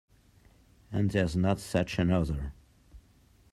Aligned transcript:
And 0.91 1.11
there's 1.11 1.35
not 1.35 1.59
such 1.59 1.99
another. 1.99 2.53